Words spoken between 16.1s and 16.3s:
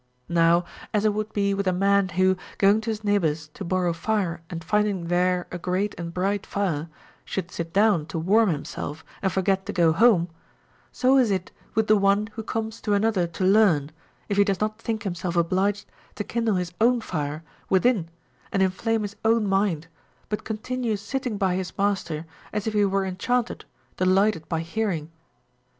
to